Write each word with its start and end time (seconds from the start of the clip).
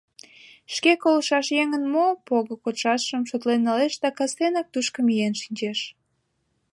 Шке 0.73 0.91
колышаш 1.03 1.47
еҥын 1.61 1.83
мо 1.93 2.05
пого 2.27 2.55
кодшашым 2.63 3.23
шотлен 3.29 3.61
налеш 3.67 3.93
да 4.03 4.09
кастенак 4.17 4.67
тушко 4.73 4.99
миен 5.07 5.33
шинчеш. 5.41 5.79